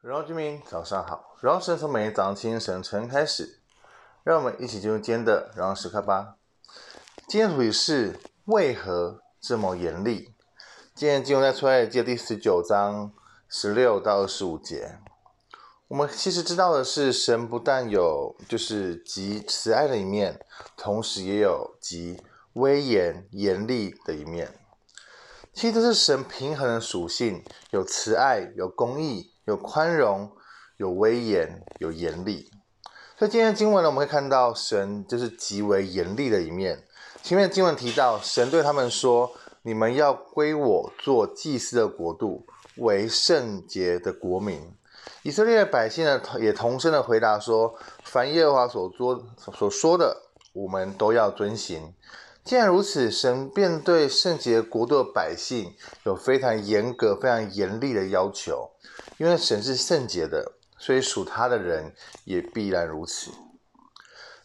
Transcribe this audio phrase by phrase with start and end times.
[0.00, 3.58] 荣耀居民早上好，荣耀神从每天早上清晨晨开始，
[4.22, 6.36] 让我们一起进入今天的荣耀时刻吧。
[7.26, 10.32] 今天主题是为何这么严厉？
[10.94, 13.10] 今天进入在出埃及第十九章
[13.48, 15.00] 十六到二十五节。
[15.88, 20.40] 我们其实知道的是，神不但有就是极慈爱的一面，
[20.76, 22.22] 同时也有极
[22.52, 24.60] 威严严厉的一面。
[25.52, 27.42] 其实这是神平衡的属性，
[27.72, 29.32] 有慈爱，有公义。
[29.48, 30.30] 有宽容，
[30.76, 32.50] 有威严，有严厉。
[33.18, 36.84] 所以今天的经文呢，我们会看到神就是极为严厉的一面。
[37.22, 39.32] 前面的经文提到，神对他们说
[39.64, 44.70] ：“你们要归我做祭司的国度，为圣洁的国民。”
[45.24, 47.74] 以色列百姓呢，也同声的回答说
[48.04, 49.24] ：“凡耶和华所做
[49.54, 50.14] 所说的，
[50.52, 51.94] 我们都要遵行。”
[52.48, 58.70] 既然如此，神便对圣洁国度的百姓有非常严格、非常严厉的要求。
[59.18, 63.30] 因为神是圣洁的，所以属他的人也必然如此。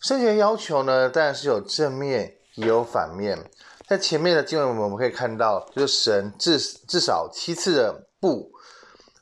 [0.00, 3.50] 圣洁要求呢，当然是有正面也有反面。
[3.86, 8.50] 在前面的经文，我们可以看到，就是神至至少七次的不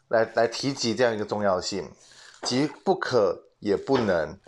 [0.07, 1.91] 来来提及这样一个重要性，
[2.43, 4.39] 即不可也不能，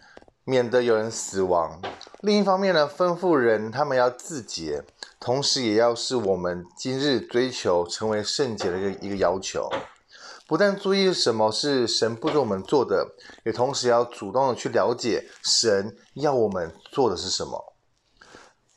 [0.44, 1.82] 免得有人死亡。
[2.22, 4.84] 另一方面呢，吩咐人他们要自洁，
[5.18, 9.70] 同时也要是我们今日追求成为圣洁的一个一个要求。
[10.46, 17.72] 不但注意什么是神不准我们做的，也同时要主动的去了解神要我们做的是什么。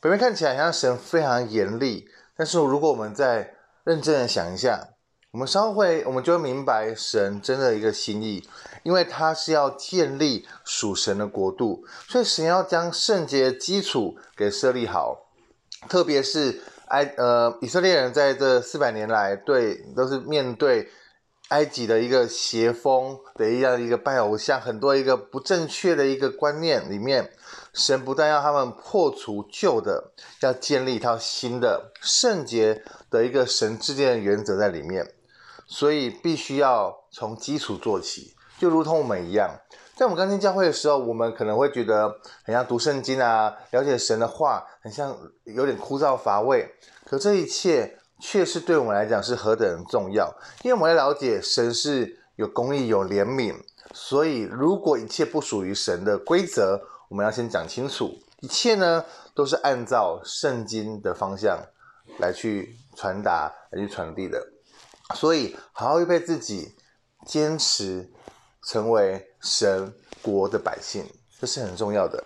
[0.00, 4.88] 表面看起来好像神非常严厉，但是如果我们再认真的想一下，
[5.34, 8.48] 我们稍会我们就会明白神真的一个心意，
[8.84, 15.26] 因为他是要建立属神的国度，所以神要将圣洁基础给设立好，
[15.88, 20.88] 特别是埃呃以色列人在这四百年来对都是面对。
[21.48, 27.30] 埃及的一个邪风的一样一个拜偶像，很多一个不正确的一个观念里面，
[27.74, 35.06] 神不但要他们破除旧的，要建立一套新的圣洁的一个神制定的原则在里面，
[35.66, 39.50] 所以必须要从基础做起，就如同我们一样，
[39.96, 46.74] 在我们刚进教会的时候，我们可能会觉得很像读圣经啊，了解神的话，很像有点枯燥乏味，
[47.04, 47.98] 可这一切。
[48.20, 50.32] 却是对我们来讲是何等重要，
[50.62, 53.54] 因为我们要了解神是有公义、有怜悯，
[53.92, 58.16] 所以如果一切不属于神的规则，我们要先讲清楚。
[58.40, 59.04] 一切呢
[59.34, 61.58] 都是按照圣经的方向
[62.18, 64.40] 来去传达、来去传递的，
[65.14, 66.74] 所以好好预备自己，
[67.24, 68.12] 坚持
[68.62, 71.06] 成为神国的百姓，
[71.40, 72.24] 这是很重要的。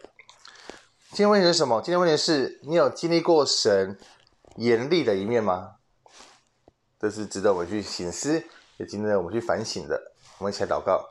[1.11, 1.81] 今天问题是什么？
[1.81, 3.99] 今天问题是你有经历过神
[4.57, 5.77] 严厉的一面吗？
[6.99, 8.43] 这是值得我们去省思，
[8.79, 10.13] 也值得我们去反省的。
[10.39, 11.09] 我们一起来祷告。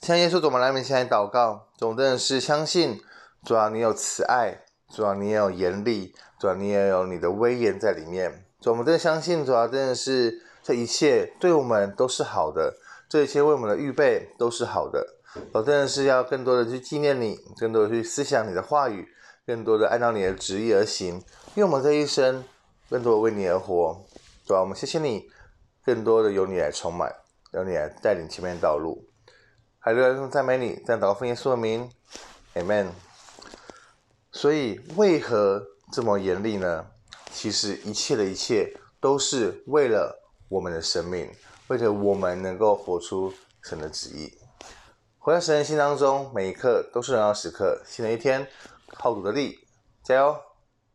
[0.00, 1.68] 亲爱的耶稣，主，我们来面前来祷告。
[1.76, 3.00] 总真的是相信，
[3.44, 4.64] 主啊，你有慈爱，
[4.94, 8.46] 主啊，你也有严厉，主啊，你也有你的威严在里面。
[8.64, 12.74] 主，我们真的相信，主啊，真的是这一切对我们都是好的，
[13.10, 15.06] 这一切为我们的预备都是好的。
[15.52, 19.06] 我真的是要更多的去纪念你，更多的去思想你的话语，
[19.46, 21.16] 更多的按照你的旨意而行，
[21.54, 22.42] 因为我们这一生。
[22.88, 24.02] 更多的为你而活，
[24.46, 25.28] 主啊，我们谢谢你，
[25.84, 27.12] 更多的由你来充满，
[27.52, 29.04] 由你来带领前面的道路。
[29.78, 31.90] 还有人赞美你，这样祷告奉耶稣的名
[32.54, 32.88] ，Amen。
[34.32, 36.86] 所以为何这么严厉呢？
[37.34, 41.28] 其实一切的一切都是为了我们的生命，
[41.66, 44.32] 为了我们能够活出神的旨意。
[45.18, 47.82] 活在神的心当中，每一刻都是荣耀时刻。
[47.84, 48.46] 新的一天，
[48.94, 49.58] 靠主的力，
[50.04, 50.36] 加油！